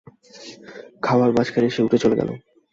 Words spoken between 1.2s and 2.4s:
মাঝখানেই সে উঠে চলে গেল।